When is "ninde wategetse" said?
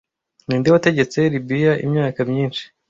0.47-1.19